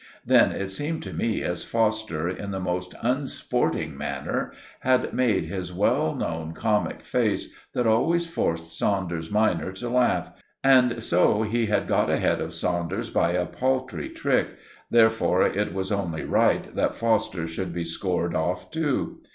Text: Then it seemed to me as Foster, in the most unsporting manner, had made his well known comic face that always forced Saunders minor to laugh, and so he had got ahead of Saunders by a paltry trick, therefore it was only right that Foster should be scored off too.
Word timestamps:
Then 0.25 0.51
it 0.51 0.69
seemed 0.69 1.03
to 1.03 1.13
me 1.13 1.43
as 1.43 1.63
Foster, 1.63 2.27
in 2.27 2.49
the 2.49 2.59
most 2.59 2.95
unsporting 3.03 3.95
manner, 3.95 4.51
had 4.79 5.13
made 5.13 5.45
his 5.45 5.71
well 5.71 6.15
known 6.15 6.53
comic 6.53 7.05
face 7.05 7.53
that 7.75 7.85
always 7.85 8.25
forced 8.25 8.75
Saunders 8.75 9.29
minor 9.29 9.71
to 9.73 9.89
laugh, 9.89 10.31
and 10.63 11.03
so 11.03 11.43
he 11.43 11.67
had 11.67 11.87
got 11.87 12.09
ahead 12.09 12.41
of 12.41 12.55
Saunders 12.55 13.11
by 13.11 13.33
a 13.33 13.45
paltry 13.45 14.09
trick, 14.09 14.55
therefore 14.89 15.43
it 15.45 15.71
was 15.71 15.91
only 15.91 16.23
right 16.23 16.75
that 16.75 16.95
Foster 16.95 17.45
should 17.45 17.71
be 17.71 17.83
scored 17.85 18.33
off 18.33 18.71
too. 18.71 19.21